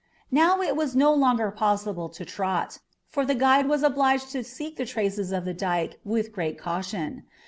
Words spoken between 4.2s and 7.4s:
to seek the traces of the dike with great caution.